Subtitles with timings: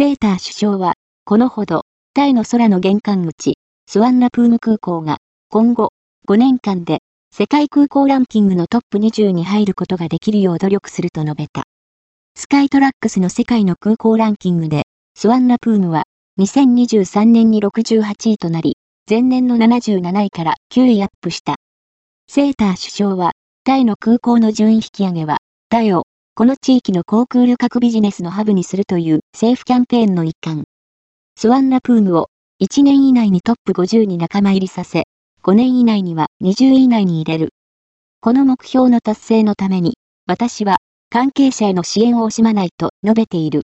[0.00, 0.94] セーター首相は、
[1.26, 1.82] このほど、
[2.14, 5.18] タイの空の玄関口、スワンナプーム空港が、
[5.50, 5.90] 今後、
[6.26, 11.64] 5年間で、世界空港ランキングのトップ20に入ることができるよう努力すると述べた。
[12.34, 14.84] スカイトラックスの世界の空港ランキングで、
[15.14, 16.04] スワンナプームは、
[16.38, 21.56] 2023年に68位となり、前年の77位から9位アップした。
[22.26, 23.32] セーター首相は、
[23.64, 26.04] タイの空港の順位引き上げは、タイを、
[26.40, 30.64] この地域の航空旅客ビジネスのハブにするという政府キャンペーンの一環。
[31.36, 32.28] スワンナプームを
[32.62, 35.02] 1年以内にトップ50に仲間入りさせ、
[35.42, 37.50] 5年以内には20位以内に入れる。
[38.22, 40.78] この目標の達成のために、私は
[41.10, 43.58] 関係者への支援を惜しまないと述べている。